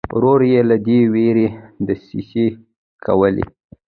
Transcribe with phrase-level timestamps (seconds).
[0.15, 1.47] ورور یې له دې وېرې
[1.87, 2.45] دسیسې
[3.05, 3.45] کولې.